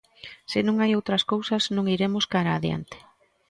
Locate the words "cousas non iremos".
1.31-2.25